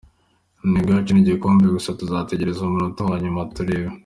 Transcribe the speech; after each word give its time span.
Intego 0.65 0.89
yacu 0.91 1.11
ni 1.13 1.21
igikombe 1.23 1.65
gusa 1.75 1.97
tuzategereza 1.99 2.59
umunota 2.61 3.01
wa 3.09 3.15
nyuma 3.23 3.41
turebe. 3.55 3.89